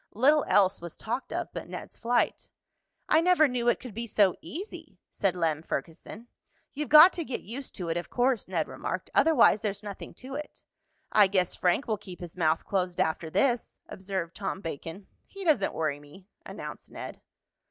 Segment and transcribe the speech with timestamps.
[0.15, 2.49] Little else was talked of but Ned's flight.
[3.07, 6.27] "I never knew it could be so easy," said Lem Ferguson.
[6.73, 9.11] "You've got to get used to it, of course," Ned remarked.
[9.13, 10.63] "Otherwise, there's nothing to it."
[11.11, 15.05] "I guess Frank will keep his mouth closed after this," observed Tom Bacon.
[15.27, 17.21] "He doesn't worry me," announced Ned.